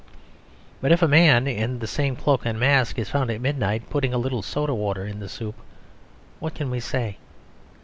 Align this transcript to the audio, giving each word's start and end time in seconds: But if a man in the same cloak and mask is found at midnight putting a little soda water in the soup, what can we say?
But 0.81 0.91
if 0.91 1.03
a 1.03 1.07
man 1.07 1.45
in 1.45 1.77
the 1.77 1.85
same 1.85 2.15
cloak 2.15 2.41
and 2.43 2.59
mask 2.59 2.97
is 2.97 3.09
found 3.11 3.29
at 3.29 3.39
midnight 3.39 3.87
putting 3.91 4.15
a 4.15 4.17
little 4.17 4.41
soda 4.41 4.73
water 4.73 5.05
in 5.05 5.19
the 5.19 5.29
soup, 5.29 5.53
what 6.39 6.55
can 6.55 6.71
we 6.71 6.79
say? 6.79 7.19